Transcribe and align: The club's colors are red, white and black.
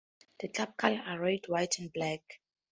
The 0.39 0.47
club's 0.47 0.73
colors 0.77 1.01
are 1.05 1.19
red, 1.19 1.41
white 1.47 1.77
and 1.77 1.93
black. 1.93 2.23